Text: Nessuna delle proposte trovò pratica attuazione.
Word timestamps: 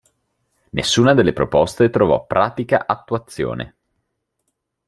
Nessuna 0.71 1.13
delle 1.13 1.31
proposte 1.31 1.91
trovò 1.91 2.25
pratica 2.25 2.87
attuazione. 2.87 3.75